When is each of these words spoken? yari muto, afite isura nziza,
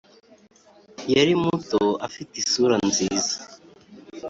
yari 1.15 1.33
muto, 1.43 1.81
afite 2.07 2.33
isura 2.43 2.75
nziza, 2.87 3.35